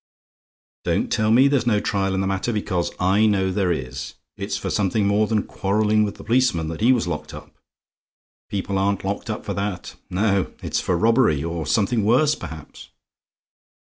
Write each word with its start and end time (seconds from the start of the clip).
Don't 0.83 1.11
tell 1.11 1.29
me 1.29 1.47
there's 1.47 1.67
no 1.67 1.79
trial 1.79 2.15
in 2.15 2.21
the 2.21 2.25
matter, 2.25 2.51
because 2.51 2.89
I 2.99 3.27
know 3.27 3.51
there 3.51 3.71
is; 3.71 4.15
it's 4.35 4.57
for 4.57 4.71
something 4.71 5.05
more 5.05 5.27
than 5.27 5.43
quarrelling 5.43 6.01
with 6.03 6.15
the 6.15 6.23
policeman 6.23 6.69
that 6.69 6.81
he 6.81 6.91
was 6.91 7.07
locked 7.07 7.35
up. 7.35 7.55
People 8.49 8.79
aren't 8.79 9.05
locked 9.05 9.29
up 9.29 9.45
for 9.45 9.53
that. 9.53 9.95
No, 10.09 10.53
it's 10.63 10.79
for 10.81 10.97
robbery, 10.97 11.43
or 11.43 11.67
something 11.67 12.03
worse, 12.03 12.33
perhaps. 12.33 12.89